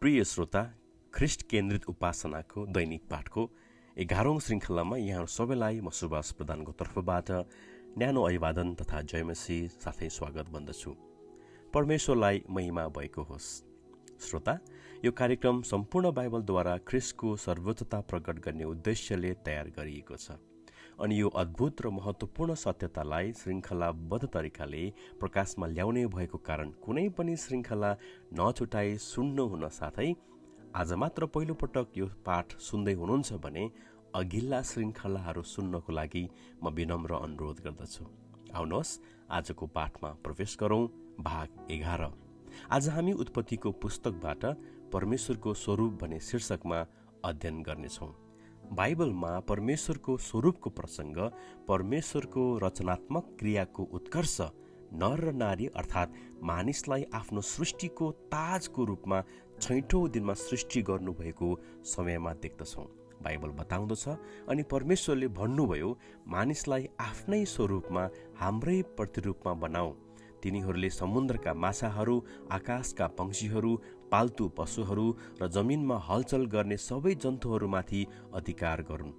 प्रिय 0.00 0.22
श्रोता 0.24 0.62
ख्रिस्ट 1.14 1.42
केन्द्रित 1.48 1.84
उपासनाको 1.88 2.64
दैनिक 2.66 3.02
पाठको 3.10 3.42
एघारौँ 3.96 4.38
श्रृङ्खलामा 4.40 4.96
यहाँ 4.96 5.26
सबैलाई 5.28 5.80
म 5.80 5.90
सुभाष 5.92 6.30
प्रधानको 6.40 6.72
तर्फबाट 6.72 7.30
न्यानो 8.00 8.22
अभिवादन 8.22 8.72
तथा 8.80 9.00
जयमसी 9.12 9.58
साथै 9.68 10.08
स्वागत 10.08 10.48
भन्दछु। 10.50 10.94
परमेश्वरलाई 11.74 12.42
महिमा 12.48 12.86
भएको 12.96 13.22
होस्। 13.22 13.48
श्रोता 14.24 14.58
यो 15.04 15.12
कार्यक्रम 15.12 15.62
सम्पूर्ण 15.68 16.12
बाइबलद्वारा 16.16 16.76
ख्रिस्टको 16.88 17.36
सर्वोच्चता 17.36 18.00
प्रकट 18.08 18.40
गर्ने 18.40 18.64
उद्देश्यले 18.72 19.34
तयार 19.44 19.68
गरिएको 19.76 20.16
छ। 20.16 20.40
अनि 21.00 21.20
यो 21.20 21.28
अद्भुत 21.40 21.80
र 21.82 21.90
महत्त्वपूर्ण 21.90 22.54
सत्यतालाई 22.62 23.32
श्रृङ्खलाबद्ध 23.32 24.26
तरिकाले 24.34 24.82
प्रकाशमा 25.20 25.66
ल्याउने 25.66 26.04
भएको 26.14 26.38
कारण 26.48 26.70
कुनै 26.84 27.08
पनि 27.18 27.36
श्रृङ्खला 27.44 27.90
नछुटाई 28.40 28.96
सुन्नु 29.04 29.46
हुन 29.52 29.68
साथै 29.78 30.08
आज 30.76 30.92
मात्र 31.02 31.26
पहिलोपटक 31.34 31.98
यो 31.98 32.06
पाठ 32.26 32.58
सुन्दै 32.68 32.94
हुनुहुन्छ 33.00 33.40
भने 33.46 33.64
अघिल्ला 34.20 34.60
श्रृङ्खलाहरू 34.68 35.42
सुन्नको 35.54 35.92
लागि 35.92 36.24
म 36.62 36.74
विनम्र 36.76 37.24
अनुरोध 37.26 37.66
गर्दछु। 37.66 38.04
आउनुहोस् 38.54 38.96
आजको 39.38 39.66
पाठमा 39.76 40.10
प्रवेश 40.24 40.56
गरौँ 40.60 40.82
भाग 41.24 41.48
एघार। 41.70 42.02
आज 42.76 42.88
हामी 42.94 43.12
उत्पत्तिको 43.24 43.70
पुस्तकबाट 43.82 44.44
परमेश्वरको 44.92 45.54
स्वरूप 45.64 45.92
भन्ने 46.02 46.20
शीर्षकमा 46.28 46.78
अध्ययन 47.24 47.62
गर्नेछौँ। 47.62 48.12
बाइबलमा 48.70 49.30
परमेश्वरको 49.48 50.16
स्वरूपको 50.20 50.70
प्रसङ्ग 50.70 51.18
परमेश्वरको 51.68 52.42
रचनात्मक 52.64 53.36
क्रियाको 53.38 53.82
उत्कर्ष 53.98 54.36
नर 54.92 55.20
र 55.20 55.32
नारी 55.34 55.66
अर्थात् 55.80 56.14
मानिसलाई 56.42 57.04
आफ्नो 57.14 57.40
सृष्टिको 57.46 58.10
ताजको 58.34 58.84
रूपमा 58.84 59.18
छैठौँ 59.60 60.08
दिनमा 60.10 60.34
सृष्टि 60.36 60.82
गर्नुभएको 60.82 61.48
समयमा 61.86 62.32
देख्दछौँ। 62.42 62.86
बाइबल 63.22 63.50
बताउँदछ 63.58 64.06
अनि 64.48 64.62
परमेश्वरले 64.70 65.28
भन्नुभयो 65.40 65.88
मानिसलाई 66.28 66.88
आफ्नै 67.00 67.44
स्वरूपमा 67.46 68.08
हाम्रै 68.40 68.80
प्रतिरूपमा 68.96 69.52
बनाऊ। 69.64 69.90
तिनीहरूले 70.42 70.90
समुद्रका 70.90 71.54
माछाहरू 71.64 72.16
आकाशका 72.50 73.06
पंक्षीहरू 73.18 73.72
पाल्तु 74.12 74.48
पशुहरू 74.58 75.06
र 75.40 75.48
जमिनमा 75.48 75.96
हलचल 76.08 76.44
गर्ने 76.54 76.76
सबै 76.88 77.14
जन्तुहरूमाथि 77.24 78.00
अधिकार 78.34 78.82
गरून्। 78.90 79.18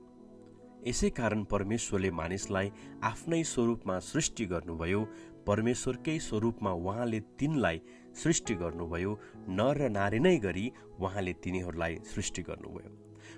यसै 0.87 1.09
कारण 1.19 1.43
परमेश्वरले 1.51 2.11
मानिसलाई 2.19 2.71
आफ्नै 3.03 3.43
स्वरूपमा 3.53 3.97
सृष्टि 4.11 4.45
गर्नुभयो 4.53 5.01
परमेश्वरकै 5.47 6.17
स्वरूपमा 6.19 6.71
उहाँले 6.81 7.19
तिनलाई 7.39 7.77
सृष्टि 8.21 8.53
गर्नुभयो 8.61 9.11
नर 9.59 9.77
र 9.77 9.89
नारी 9.89 10.19
नै 10.19 10.37
गरी 10.39 10.65
उहाँले 10.99 11.33
तिनीहरूलाई 11.43 11.95
सृष्टि 12.11 12.41
गर्नुभयो। 12.49 12.91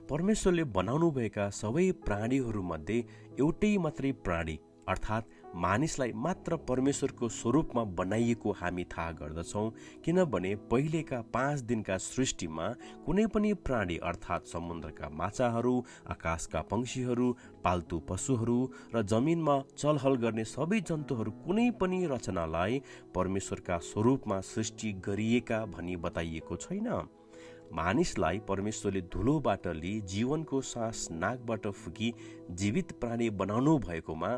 परमेश्वरले 0.10 0.64
बनाउनुभएका 0.78 1.50
सबै 1.62 1.86
प्राणीहरूमध्ये 2.08 2.98
एउटै 3.40 3.76
मात्रै 3.86 4.12
प्राणी 4.26 4.56
अर्थात् 4.88 5.30
मानिसलाई 5.56 6.12
मात्र 6.16 6.56
परमेश्वरको 6.68 7.30
स्वरूपमा 7.30 7.84
बनाइएको 7.98 8.52
हामी 8.52 8.84
थाहा 8.92 9.12
गर्दछौँ 9.12 9.70
किनभने 10.06 10.56
पहिलेका 10.72 11.22
पाँच 11.34 11.60
दिनका 11.62 11.98
सृष्टिमा 11.98 12.68
कुनै 13.06 13.26
पनि 13.28 13.54
प्राणी 13.66 13.98
अर्थात् 14.04 14.48
समुद्रका 14.48 15.10
माछाहरू 15.14 15.76
आकाशका 16.10 16.62
पंक्षीहरू 16.72 17.32
पाल्तु 17.64 18.00
पशुहरू 18.10 18.60
र 18.96 19.02
जमिनमा 19.06 19.62
चलहल 19.78 20.16
गर्ने 20.26 20.44
सबै 20.46 20.80
जन्तुहरू 20.90 21.32
कुनै 21.46 21.70
पनि 21.82 22.06
रचनालाई 22.12 22.82
परमेश्वरका 23.16 23.78
स्वरूपमा 23.90 24.40
सृष्टि 24.54 24.94
गरिएका 25.06 25.66
भनी 25.66 25.96
बताइएको 25.98 26.56
छैन। 26.58 26.90
मानिसलाई 27.72 28.40
परमेश्वरले 28.48 29.02
धुलोबाट 29.14 29.68
लिई 29.76 30.02
जीवनको 30.08 30.62
सास 30.64 31.08
नाकबाट 31.14 31.68
फुकी 31.74 32.14
जीवित 32.52 32.92
प्राणी 33.00 33.30
बनाउनु 33.40 33.78
भएकोमा 33.80 34.32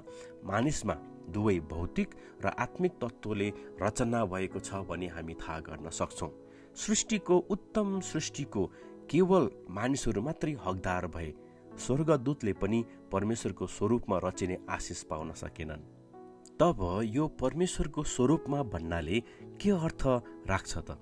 मानिसमा 0.46 0.94
दुवै 1.34 1.60
भौतिक 1.72 2.10
र 2.46 2.52
आत्मिक 2.60 2.92
तत्त्वले 3.02 3.50
रचना 3.82 4.26
भएको 4.26 4.60
छ 4.60 4.86
भनी 4.90 5.08
हामी 5.08 5.34
थाहा 5.36 5.60
गर्न 5.60 5.90
सक्छौँ। 5.92 6.32
सृष्टिको 6.76 7.38
उत्तम 7.50 8.00
सृष्टिको 8.04 8.66
केवल 9.10 9.50
मानिसहरू 9.70 10.22
मात्रै 10.22 10.54
हकदार 10.66 11.08
भए 11.08 11.34
स्वर्गदूतले 11.80 12.54
पनि 12.54 12.84
परमेश्वरको 13.12 13.68
स्वरूपमा 13.68 14.18
रचिने 14.24 14.58
आशिष 14.70 15.04
पाउन 15.04 15.32
सकेनन्। 15.34 15.84
तब 16.60 16.80
यो 17.06 17.28
परमेश्वरको 17.42 18.04
स्वरूपमा 18.06 18.62
भन्नाले 18.74 19.20
के 19.62 19.72
अर्थ 19.72 20.04
राख्छ 20.48 20.78
त? 20.78 20.98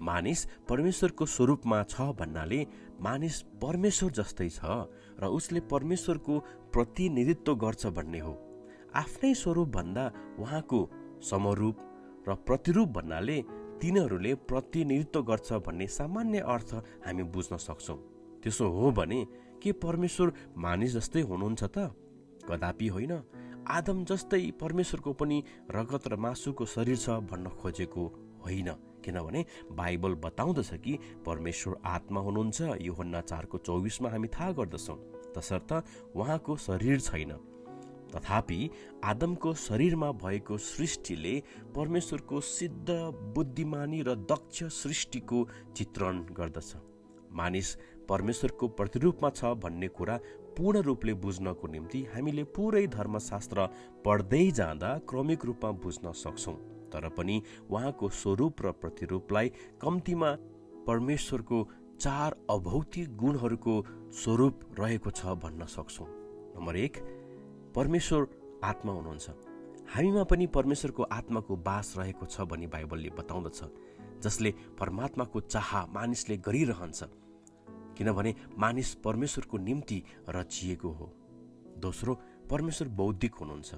मानिस 0.00 0.44
परमेश्वरको 0.68 1.26
स्वरूपमा 1.26 1.82
छ 1.84 2.00
भन्नाले 2.18 2.60
मानिस 3.00 3.40
परमेश्वर 3.62 4.10
जस्तै 4.12 4.48
छ 4.48 4.64
र 5.20 5.26
उसले 5.28 5.60
परमेश्वरको 5.70 6.38
प्रतिनिधित्व 6.72 7.54
गर्छ 7.56 7.86
भन्ने 7.96 8.20
हो। 8.20 8.34
आफ्नै 8.94 9.34
स्वरूप 9.34 9.68
भन्दा 9.68 10.04
उहाँको 10.38 10.80
समरूप 11.22 11.76
र 12.28 12.34
प्रतिरूप 12.46 12.88
भन्नाले 12.88 13.38
तिनीहरूले 13.80 14.34
प्रतिनिधित्व 14.50 15.22
गर्छ 15.22 15.52
भन्ने 15.66 15.86
सामान्य 15.86 16.38
अर्थ 16.46 16.74
हामी 17.06 17.22
बुझ्न 17.22 17.56
सक्छौँ। 17.56 17.98
त्यसो 18.42 18.68
हो 18.68 18.90
भने 18.92 19.20
के 19.62 19.72
परमेश्वर 19.72 20.32
मानिस 20.56 20.92
जस्तै 20.96 21.20
हुनुहुन्छ 21.20 21.62
त? 21.64 21.90
कदापि 22.48 22.88
होइन। 22.88 23.12
आदम 23.68 24.04
जस्तै 24.04 24.50
परमेश्वरको 24.60 25.12
पनि 25.12 25.42
रगत 25.70 26.08
र 26.08 26.16
मासुको 26.16 26.64
शरीर 26.64 26.96
छ 26.96 27.18
भन्न 27.26 27.48
खोजेको 27.58 28.02
होइन। 28.44 28.68
किनभने 29.06 29.44
बाइबल 29.72 30.14
बताउँदछ 30.24 30.70
कि 30.84 30.98
परमेश्वर 31.26 31.76
आत्मा 31.86 32.20
हुनुहुन्छ 32.20 32.60
यो 32.82 32.92
हन्ना 32.92 33.20
चारको 33.22 33.58
चौबिसमा 33.58 34.10
हामी 34.10 34.28
थाहा 34.28 34.52
गर्दछौँ। 34.52 34.98
तसर्थ 35.36 35.72
उहाँको 36.16 36.56
शरीर 36.56 37.00
छैन। 37.00 37.32
तथापि 38.06 38.58
आदमको 39.04 39.52
शरीरमा 39.58 40.10
भएको 40.14 40.56
सृष्टिले 40.58 41.32
परमेश्वरको 41.76 42.40
सिद्ध 42.40 42.90
बुद्धिमानी 43.34 44.02
र 44.02 44.14
दक्ष 44.30 44.62
सृष्टिको 44.74 45.46
चित्रण 45.76 46.22
गर्दछ। 46.32 46.74
मानिस 47.32 47.74
परमेश्वरको 48.08 48.68
प्रतिरूपमा 48.68 49.30
छ 49.30 49.44
भन्ने 49.62 49.88
कुरा 49.88 50.18
पूर्ण 50.56 50.80
रूपले 50.82 51.14
बुझ्नको 51.14 51.68
निम्ति 51.68 52.02
हामीले 52.14 52.44
पुरै 52.56 52.86
धर्मशास्त्र 52.86 53.66
पढ्दै 54.04 54.50
जाँदा 54.50 54.96
क्रमिक 55.10 55.44
रूपमा 55.44 55.70
बुझ्न 55.82 56.12
सक्छौँ। 56.14 56.56
तर 56.92 57.08
पनि 57.08 57.42
उहाँको 57.70 58.08
स्वरूप 58.08 58.62
र 58.62 58.72
प्रतिरूपलाई 58.72 59.48
कम्तीमा 59.80 60.30
परमेश्वरको 60.86 61.58
चार 62.00 62.36
अभौतिक 62.50 63.16
गुणहरूको 63.16 63.74
स्वरूप 64.12 64.60
रहेको 64.78 65.10
छ 65.10 65.34
भन्न 65.42 65.66
सक्छौँ। 65.66 66.06
नम्बर 66.56 66.76
एक 66.76 66.94
परमेश्वर 67.74 68.26
आत्मा 68.64 68.92
हुनुहुन्छ। 68.92 69.30
हामीमा 69.94 70.22
पनि 70.24 70.46
परमेश्वरको 70.46 71.02
आत्माको 71.02 71.56
बास 71.56 71.94
रहेको 71.98 72.26
छ 72.26 72.40
भनी 72.42 72.66
बाइबलले 72.66 73.10
बताउँदछ 73.18 73.60
जसले 74.24 74.50
परमात्माको 74.78 75.40
चाह 75.40 75.70
मानिसले 75.94 76.36
गरिरहन्छ 76.36 77.02
किनभने 77.96 78.34
मानिस 78.58 78.94
परमेश्वरको 79.04 79.58
निम्ति 79.58 80.02
रचिएको 80.28 80.90
हो। 80.90 81.06
दोस्रो 81.78 82.14
परमेश्वर 82.50 82.88
बौद्धिक 82.88 83.34
हुनुहुन्छ। 83.34 83.74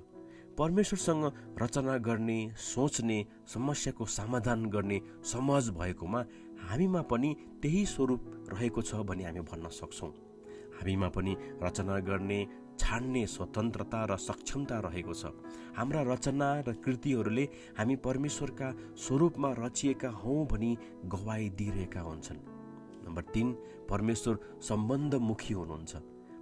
परमेश्वरसँग 0.59 1.25
रचना 1.63 1.97
गर्ने 2.03 2.39
सोच्ने 2.59 3.19
समस्याको 3.47 4.05
समाधान 4.05 4.65
गर्ने 4.67 5.01
समझ 5.23 5.69
भएकोमा 5.71 6.25
हामीमा 6.69 7.03
पनि 7.03 7.31
त्यही 7.63 7.85
स्वरूप 7.87 8.25
रहेको 8.53 8.83
छ 8.83 8.95
भन्ने 9.07 9.25
हामी 9.25 9.41
भन्न 9.41 9.69
सक्छौँ। 9.71 10.11
हामीमा 10.79 11.09
पनि 11.15 11.37
रचना 11.63 11.99
गर्ने 12.03 12.41
छाड्ने 12.75 13.27
स्वतन्त्रता 13.27 14.05
र 14.05 14.17
सक्षमता 14.19 14.79
रहेको 14.81 15.15
छ। 15.15 15.31
हाम्रा 15.79 16.03
रचना 16.03 16.49
र 16.67 16.73
कृतिहरूले 16.83 17.45
हामी 17.79 17.97
परमेश्वरका 18.03 18.69
स्वरूपमा 18.99 19.55
रचिएका 19.59 20.11
हौँ 20.11 20.47
भनी 20.47 20.77
गवाई 21.07 21.49
दिइरहेका 21.55 22.01
हुन्छन्। 22.01 22.39
नम्बर 23.07 23.23
तिन 23.35 23.53
परमेश्वर 23.91 24.39
सम्बन्धमुखी 24.59 25.55
हुनुहुन्छ। 25.55 25.95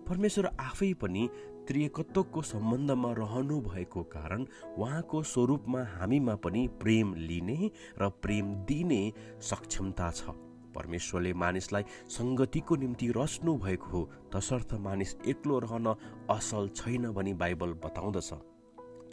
परमेश्वर 0.09 0.47
आफै 0.61 0.93
पनि 0.95 1.29
त्रियकत्वको 1.69 2.43
सम्बन्धमा 2.43 3.13
रहनु 3.19 3.61
भएको 3.63 4.03
कारण 4.15 4.47
उहाँको 4.79 5.23
स्वरूपमा 5.33 5.83
हामीमा 5.95 6.35
पनि 6.45 6.67
प्रेम 6.81 7.15
लिने 7.29 7.71
र 8.01 8.09
प्रेम 8.23 8.55
दिने 8.69 9.03
सक्षमता 9.43 10.11
छ। 10.11 10.37
परमेश्वरले 10.77 11.33
मानिसलाई 11.33 11.85
सङ्गतिको 12.13 12.77
निम्ति 12.77 13.07
रच्नु 13.17 13.57
भएको 13.59 13.89
हो 13.91 14.01
तसर्थ 14.33 14.75
मानिस 14.87 15.17
एक्लो 15.27 15.59
रहन 15.59 15.87
असल 16.31 16.69
छैन 16.77 17.11
भनी 17.13 17.35
बाइबल 17.35 17.73
बताउँदछ। 17.85 18.31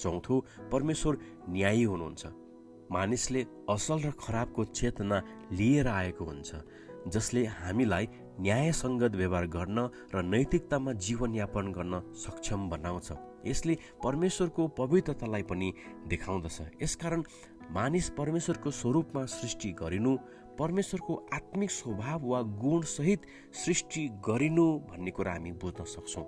चौथो 0.01 0.39
परमेश्वर 0.71 1.17
न्यायी 1.49 1.83
हुनुहुन्छ। 1.83 2.23
मानिसले 2.91 3.41
असल 3.69 3.99
र 4.05 4.11
खराबको 4.19 4.63
चेतना 4.77 5.17
लिएर 5.51 5.87
आएको 5.87 6.25
हुन्छ 6.25 6.51
जसले 7.07 7.45
हामीलाई 7.45 8.05
न्यायसङ्गत 8.39 9.15
व्यवहार 9.15 9.45
गर्न 9.47 9.89
र 10.15 10.21
नैतिकतामा 10.23 10.91
जीवनयापन 10.93 11.71
गर्न 11.71 12.01
सक्षम 12.15 12.69
बनाउँछ। 12.69 13.11
यसले 13.45 13.77
परमेश्वरको 14.03 14.67
पवित्रतालाई 14.67 15.43
पनि 15.43 15.73
देखाउँदछ। 16.07 16.61
यसकारण 16.81 17.23
मानिस 17.71 18.09
परमेश्वरको 18.09 18.71
स्वरूपमा 18.71 19.25
सृष्टि 19.25 19.71
गरिनु 19.71 20.17
परमेश्वरको 20.59 21.13
आत्मिक 21.33 21.71
स्वभाव 21.71 22.25
वा 22.25 22.41
गुणसहित 22.41 23.25
सृष्टि 23.53 24.07
गरिनु 24.25 24.65
भन्ने 24.89 25.11
कुरा 25.11 25.31
हामी 25.31 25.51
बुझ्न 25.51 25.83
सक्छौँ। 25.85 26.23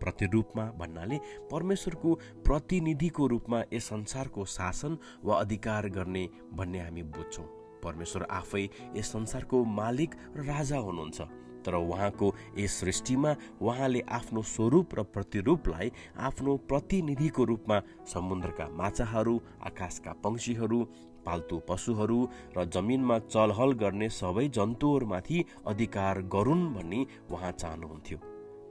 प्रतिरूपमा 0.00 0.64
भन्नाले 0.78 1.18
परमेश्वरको 1.50 2.14
प्रतिनिधिको 2.46 3.26
रूपमा 3.26 3.62
यस 3.72 3.84
संसारको 3.84 4.44
शासन 4.44 4.98
वा 5.24 5.40
अधिकार 5.40 5.88
गर्ने 5.88 6.28
भन्ने 6.52 6.80
हामी 6.80 7.02
बुझ्छौँ। 7.02 7.59
परमेश्वर 7.84 8.22
आफै 8.30 8.64
यस 8.96 9.12
संसारको 9.12 9.64
मालिक 9.64 10.14
र 10.36 10.44
राजा 10.44 10.78
हुनुहुन्छ। 10.78 11.20
तर 11.64 11.74
उहाँको 11.74 12.34
यस 12.58 12.80
सृष्टिमा 12.80 13.34
उहाँले 13.60 14.00
आफ्नो 14.08 14.42
स्वरूप 14.42 14.94
र 14.94 15.02
प्रतिरूपलाई 15.14 15.90
आफ्नो 16.18 16.56
प्रतिनिधिको 16.68 17.44
रूपमा 17.44 17.80
समुद्रका 18.06 18.68
माछाहरू 18.72 19.40
आकाशका 19.62 20.12
पंक्षीहरू 20.24 20.80
पाल्तु 21.26 21.58
पशुहरू 21.68 22.18
र 22.56 22.64
जमिनमा 22.64 23.18
चलहल 23.28 23.72
गर्ने 23.72 24.08
सबै 24.08 24.48
जन्तुहरूमाथि 24.48 25.44
अधिकार 25.66 26.22
गरून् 26.32 26.72
भन्ने 26.74 27.06
उहाँ 27.30 27.52
चाहनुहुन्थ्यो। 27.52 28.18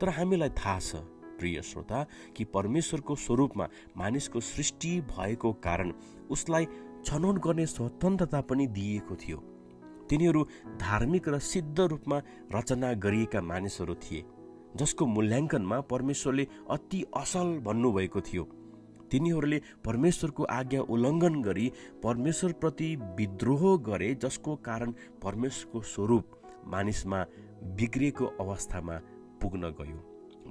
तर 0.01 0.09
हामीलाई 0.09 0.50
थाहा 0.57 0.79
छ 0.79 1.06
प्रिय 1.39 1.61
श्रोता 1.61 2.06
कि 2.35 2.44
परमेश्वरको 2.44 3.15
स्वरूपमा 3.15 3.67
मानिसको 3.97 4.39
सृष्टि 4.39 5.01
भएको 5.01 5.51
कारण 5.63 5.94
उसलाई 6.31 6.65
छनौट 7.05 7.39
गर्ने 7.39 7.65
स्वतन्त्रता 7.65 8.41
पनि 8.41 8.67
दिइएको 8.67 9.15
थियो। 9.15 9.37
तिनीहरू 10.09 10.43
धार्मिक 10.79 11.27
र 11.29 11.39
सिद्ध 11.39 11.79
रूपमा 11.79 12.21
रचना 12.55 12.93
गरिएका 12.93 13.41
मानिसहरू 13.41 13.95
थिए 13.95 14.25
जसको 14.77 15.05
मूल्याङ्कनमा 15.05 15.79
परमेश्वरले 15.81 16.47
अति 16.69 17.05
असल 17.17 17.59
भन्नुभएको 17.59 18.21
थियो। 18.21 18.43
तिनीहरूले 19.11 19.61
परमेश्वरको 19.85 20.43
आज्ञा 20.43 20.81
उल्लङ्घन 20.81 21.41
गरी 21.41 21.71
परमेश्वरप्रति 22.03 22.95
विद्रोह 23.17 23.63
गरे 23.77 24.13
जसको 24.15 24.55
कारण 24.55 24.93
परमेश्वरको 25.23 25.81
स्वरूप 25.81 26.25
मानिसमा 26.65 27.25
बिग्रिएको 27.75 28.25
अवस्थामा 28.39 28.99
पुग्न 29.41 29.73
गयो। 29.81 29.99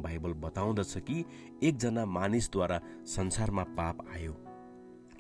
बाइबल 0.03 0.33
बताउँदछ 0.43 0.97
कि 0.99 1.25
एकजना 1.63 2.07
मानिसद्वारा 2.07 2.81
संसारमा 3.07 3.63
पाप 3.79 4.07
आयो। 4.15 4.35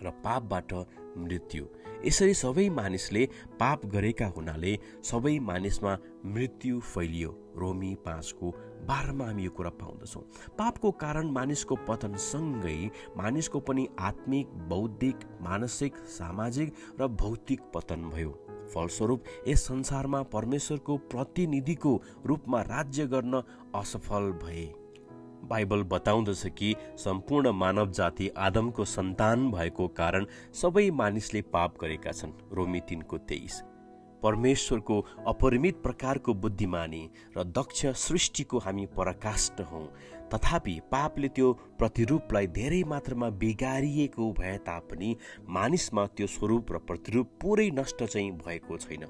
र 0.03 0.11
पापबाट 0.11 0.73
मृत्यु। 1.19 1.65
यसरी 2.05 2.35
सबै 2.35 2.69
मानिसले 2.69 3.27
पाप 3.61 3.87
गरेका 3.87 4.27
हुनाले 4.27 4.79
सबै 5.05 5.39
मानिसमा 5.39 5.97
मृत्यु 6.25 6.81
फैलियो। 6.81 7.31
रोमी 7.56 7.95
पाँचको 8.06 8.50
बाह्रमा 8.89 9.25
हामी 9.27 9.45
यो 9.45 9.50
कुरा 9.50 9.71
पाउँदछौँ। 9.71 10.23
पापको 10.59 10.91
कारण 10.91 11.31
मानिसको 11.31 11.77
पतनसँगै 11.89 12.91
मानिसको 13.17 13.61
पनि 13.61 13.89
आत्मिक 13.99 14.47
बौद्धिक 14.69 15.17
मानसिक 15.43 15.97
सामाजिक 16.09 16.75
र 17.00 17.09
भौतिक 17.09 17.61
पतन 17.75 18.11
भयो। 18.15 18.31
फलस्वरूप 18.75 19.25
यस 19.49 19.67
संसारमा 19.67 20.23
परमेश्वरको 20.23 20.97
प्रतिनिधिको 20.97 22.03
रूपमा 22.27 22.61
राज्य 22.62 23.06
गर्न 23.06 23.43
असफल 23.75 24.33
भए। 24.43 24.67
बाइबल 25.49 25.83
बताउँदछ 25.83 26.47
कि 26.59 26.75
सम्पूर्ण 26.97 27.53
मानव 27.53 27.91
जाति 27.93 28.29
आदमको 28.39 28.85
सन्तान 28.85 29.50
भएको 29.50 29.89
कारण 29.89 30.27
सबै 30.53 30.91
मानिसले 30.91 31.43
पाप 31.43 31.81
गरेका 31.81 32.12
छन्। 32.12 32.33
रोमी 32.53 32.81
तिनको 32.81 33.19
तेइस। 33.19 33.62
परमेश्वरको 34.23 35.00
अपरिमित 35.27 35.77
प्रकारको 35.83 36.35
बुद्धिमानी 36.35 37.03
र 37.37 37.45
दक्ष 37.45 37.87
सृष्टिको 37.97 38.59
हामी 38.59 38.87
पराकाष्ठ 38.97 39.61
हौँ। 39.61 39.87
तथापि 40.35 40.75
पापले 40.91 41.29
त्यो 41.29 41.53
प्रतिरूपलाई 41.79 42.47
धेरै 42.47 42.83
मात्रामा 42.85 43.29
बिगारिएको 43.39 44.33
भए 44.33 44.56
तापनि 44.67 45.17
मानिसमा 45.49 46.06
त्यो 46.06 46.27
स्वरूप 46.27 46.73
र 46.73 46.79
प्रतिरूप 46.79 47.31
पुरै 47.41 47.71
नष्ट 47.71 48.05
चाहिँ 48.05 48.31
भएको 48.33 48.77
छैन। 48.77 49.05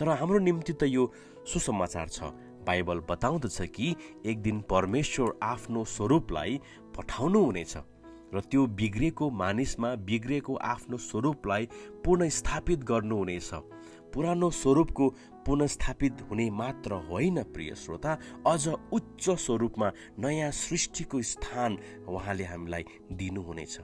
तर 0.00 0.08
हाम्रो 0.08 0.38
निम्ति 0.38 0.72
त 0.72 0.82
यो 0.84 1.10
सुसमाचार 1.46 2.08
छ। 2.08 2.32
बाइबल 2.68 3.00
बताउँदछ 3.08 3.60
कि 3.70 3.94
एक 4.26 4.42
दिन 4.42 4.60
परमेश्वर 4.70 5.38
आफ्नो 5.44 5.84
स्वरूपलाई 5.88 6.60
पठाउनु 6.96 7.44
हुनेछ 7.44 7.76
र 8.34 8.40
त्यो 8.42 8.66
बिग्रेको 8.76 9.30
मानिसमा 9.32 9.94
बिग्रेको 10.04 10.54
आफ्नो 10.66 10.96
स्वरूपलाई 11.00 11.68
पुनस्थापित 12.04 12.84
गर्नुहुनेछ 12.84 13.50
पुरानो 14.14 14.50
स्वरूपको 14.52 15.08
पुनस्थापित 15.46 16.20
हुने 16.30 16.48
मात्र 16.52 16.94
होइन 17.08 17.42
प्रिय 17.52 17.74
श्रोता 17.76 18.16
अझ 18.46 18.68
उच्च 18.68 19.30
स्वरूपमा 19.38 19.90
नयाँ 20.18 20.50
सृष्टिको 20.54 21.22
स्थान 21.24 21.78
उहाँले 22.08 22.44
हामीलाई 22.44 22.84
दिनुहुनेछ 23.12 23.78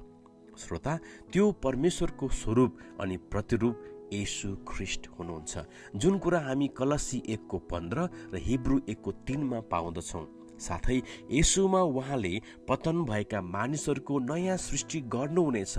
श्रोता 0.58 0.98
त्यो 1.32 1.50
परमेश्वरको 1.64 2.28
स्वरूप 2.34 2.78
अनि 3.00 3.16
प्रतिरूप 3.32 3.93
येसु 4.12 4.54
ख्रिस्ट 4.68 5.08
हुनुहुन्छ 5.18 5.52
जुन 5.96 6.18
कुरा 6.18 6.40
हामी 6.40 6.68
कलसी 6.76 7.22
एकको 7.28 7.58
पन्ध्र 7.70 8.08
र 8.32 8.40
हिब्रू 8.46 8.80
एकको 8.88 9.12
तिनमा 9.26 9.60
पाउँदछौँ। 9.72 10.26
साथै 10.60 11.00
यसुमा 11.32 11.80
उहाँले 11.82 12.40
पतन 12.68 13.04
भएका 13.04 13.40
मानिसहरूको 13.42 14.18
नयाँ 14.30 14.56
सृष्टि 14.56 15.00
गर्नुहुनेछ। 15.14 15.78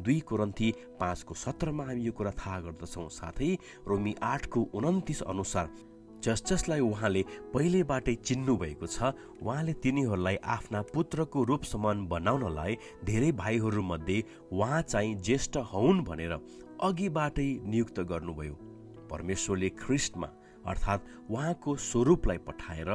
दुई 0.00 0.18
कोरन्थी 0.20 0.72
पाँचको 1.00 1.34
सत्रमा 1.34 1.84
हामी 1.84 2.02
यो 2.02 2.12
कुरा 2.12 2.30
थाहा 2.40 2.60
गर्दछौँ। 2.60 3.08
साथै 3.10 3.50
रोमी 3.88 4.14
आठको 4.22 4.60
उन्तिस 4.74 5.22
अनुसार 5.24 5.68
जस 6.24 6.42
जसलाई 6.46 6.80
उहाँले 6.80 7.22
पहिलेबाटै 7.54 8.14
चिन्नु 8.18 8.56
भएको 8.56 8.86
छ 8.86 9.14
उहाँले 9.42 9.72
तिनीहरूलाई 9.78 10.36
आफ्ना 10.42 10.80
पुत्रको 10.90 11.44
रूप 11.44 11.62
समान 11.62 12.06
बनाउनलाई 12.08 12.76
धेरै 13.04 13.30
भाइहरूमध्ये 13.32 14.22
उहाँ 14.52 14.82
चाहिँ 14.82 15.14
ज्येष्ठ 15.16 15.56
हौन् 15.72 16.04
भनेर 16.04 16.34
अघिबाटै 16.82 17.50
नियुक्त 17.64 18.00
गर्नुभयो। 18.10 18.54
परमेश्वरले 19.10 19.68
ख्रिस्टमा 19.78 20.28
अर्थात् 20.66 21.06
उहाँको 21.30 21.76
स्वरूपलाई 21.80 22.38
पठाएर 22.46 22.90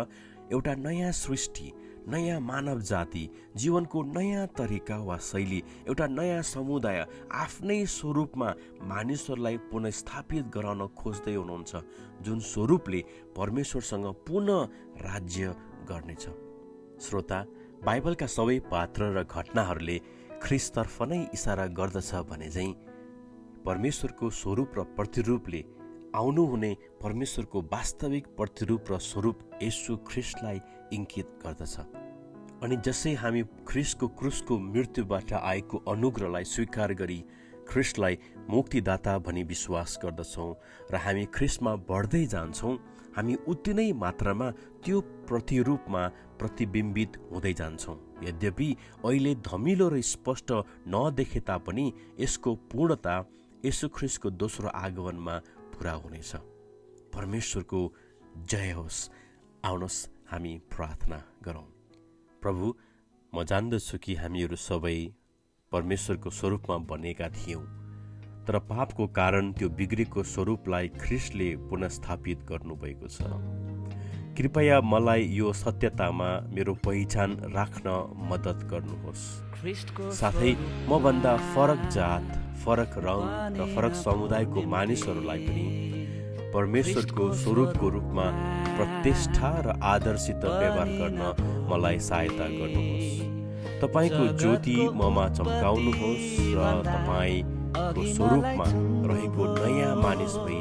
एउटा 0.52 0.74
नयाँ 0.76 1.12
सृष्टि 1.16 1.72
नयाँ 2.10 2.40
मानव 2.42 2.80
जाति 2.82 3.24
जीवनको 3.56 4.02
नयाँ 4.04 4.46
तरिका 4.58 4.98
वा 5.08 5.18
शैली 5.22 5.64
एउटा 5.88 6.08
नयाँ 6.08 6.42
समुदाय 6.44 7.00
आफ्नै 7.32 7.86
स्वरूपमा 7.86 8.50
मानिसहरूलाई 8.92 9.58
पुनस्थापित 9.72 10.46
गराउन 10.56 10.88
खोज्दै 10.98 11.36
हुनुहुन्छ 11.36 11.72
जुन 12.26 12.40
स्वरूपले 12.52 13.04
परमेश्वरसँग 13.38 14.06
पुनः 14.28 14.68
राज्य 15.08 15.56
गर्नेछ। 15.90 16.24
श्रोता 17.02 17.40
बाइबलका 17.86 18.28
सबै 18.28 18.60
पात्र 18.72 19.02
र 19.16 19.24
घटनाहरूले 19.24 19.98
ख्रिसतर्फ 20.44 21.02
नै 21.04 21.20
इसारा 21.34 21.66
गर्दछ 21.80 22.12
भने 22.30 22.50
चाहिँ 22.50 22.76
परमेश्वरको 23.66 24.30
स्वरूप 24.42 24.78
र 24.78 24.84
प्रतिरूपले 24.98 25.64
आउनुहुने 26.16 26.72
परमेश्वरको 27.02 27.62
वास्तविक 27.72 28.28
प्रतिरूप 28.38 28.92
र 28.92 28.98
स्वरूप 29.02 29.38
यसु 29.64 29.98
ख्रिस्टलाई 30.08 30.60
इङ्कित 30.94 31.28
गर्दछ। 31.44 31.76
अनि 32.64 32.76
जसै 32.86 33.14
हामी 33.22 33.42
ख्रिस्टको 33.68 34.08
क्रुसको 34.20 34.58
मृत्युबाट 34.60 35.34
आएको 35.34 35.78
अनुग्रहलाई 35.94 36.44
स्वीकार 36.46 36.94
गरी 37.02 37.20
ख्रिस्टलाई 37.70 38.18
मुक्तिदाता 38.50 39.18
भनी 39.26 39.44
विश्वास 39.50 40.00
गर्दछौँ 40.04 40.52
र 40.92 40.96
हामी 41.06 41.26
ख्रिस्टमा 41.36 41.76
बढ्दै 41.90 42.26
जान्छौँ 42.34 42.78
हामी 43.16 43.36
उति 43.48 43.74
नै 43.74 43.92
मात्रामा 44.04 44.50
त्यो 44.84 45.00
प्रतिरूपमा 45.30 46.04
प्रतिबिम्बित 46.40 47.18
हुँदै 47.32 47.54
जान्छौँ। 47.54 47.98
यद्यपि 48.24 48.70
अहिले 49.06 49.34
धमिलो 49.48 49.88
र 49.90 50.02
स्पष्ट 50.12 50.52
नदेखे 50.94 51.40
तापनि 51.50 51.86
यसको 52.20 52.56
पूर्णता 52.72 53.16
ख्रिस्टको 53.64 54.30
दोस्रो 54.30 54.68
आगमनमा 54.68 55.36
पुरा 55.74 55.92
हुनेछ। 55.94 56.32
परमेश्वरको 57.14 57.82
जय 58.50 58.72
होस्। 58.72 59.10
आउनुहोस् 59.66 60.08
हामी 60.32 60.58
प्रार्थना 60.72 61.22
गरौँ। 61.46 61.68
प्रभु 62.42 62.74
म 63.34 63.44
जान्दछु 63.44 63.98
कि 63.98 64.16
हामीहरू 64.16 64.56
सबै 64.56 64.98
परमेश्वरको 65.72 66.30
स्वरूपमा 66.30 66.78
बनेका 66.90 67.30
थियौँ 67.30 67.64
तर 68.48 68.60
पापको 68.66 69.08
कारण 69.08 69.54
त्यो 69.54 69.70
बिग्रेको 69.70 70.24
स्वरूपलाई 70.24 70.88
ख्रिस्टले 70.98 71.56
पुनस्थापित 71.70 72.40
गर्नुभएको 72.50 73.08
छ। 73.08 73.22
कृपया 74.38 74.82
मलाई 74.82 75.22
यो 75.38 75.54
सत्यतामा 75.54 76.30
मेरो 76.50 76.74
पहिचान 76.82 77.54
राख्न 77.54 77.88
मद्दत 78.30 78.66
गर्नुहोस्। 78.66 79.24
साथै 80.18 80.52
मभन्दा 80.90 81.38
फरक 81.54 81.82
जात 81.94 82.51
फरक 82.64 82.92
रङ 83.06 83.22
र 83.58 83.66
फरक 83.76 83.94
समुदायको 84.00 84.60
मानिसहरूलाई 84.74 85.40
पनि 85.48 85.66
परमेश्वरको 86.54 87.26
स्वरूपको 87.42 87.90
रूपमा 87.90 88.26
प्रतिष्ठा 88.78 89.52
र 89.66 89.68
आदरसित 89.92 90.42
व्यवहार 90.46 90.90
गर्न 91.00 91.22
मलाई 91.72 92.00
सहायता 92.08 92.48
गर्नुहोस्। 92.58 93.10
तपाईँको 93.82 94.24
ज्योति 94.42 94.76
ममा 95.00 95.26
चम्काउनुहोस् 95.38 96.28
र 96.58 96.68
तपाईँको 96.90 98.04
स्वरूपमा 98.16 98.68
रहेको 99.12 99.44
नयाँ 99.56 99.96
मानिस 100.02 100.36
भई 100.44 100.60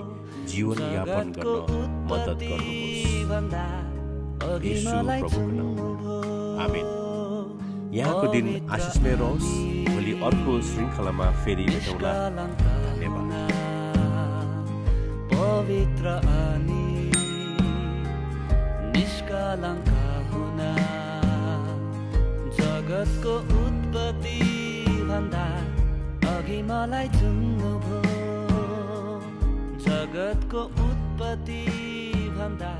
जीवनयापन 0.52 1.26
गर्न 1.36 1.82
मद्दत 2.12 2.38
गर्नुहोस्। 2.50 3.08
आमेन। 6.64 6.99
यहाँको 7.90 8.26
दिन 8.32 8.46
आशिषमय 8.70 9.14
रहोस् 9.20 9.50
भोलि 9.90 10.12
अर्को 10.26 10.52
श्रृङ्खलामा 10.66 11.26
फेरि 11.44 11.64
भेटौँला। 11.70 12.12
पवित्र 15.32 16.06
अनि 16.34 16.86
निष्कलङ्क 18.94 19.90
हुना 20.30 20.70
जगतको 22.60 23.34
उत्पत्ति 23.64 24.38
भन्दा 25.10 25.46
अघि 26.34 26.60
मलाई 26.70 27.08
चुन्नु 27.18 27.70
भयो 27.86 28.38
जगतको 29.88 30.62
उत्पत्ति 30.86 31.62
भन्दा 32.38 32.72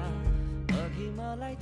अघि 0.85 1.09
मलाई 1.19 1.55